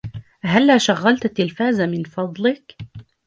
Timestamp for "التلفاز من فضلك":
1.25-2.75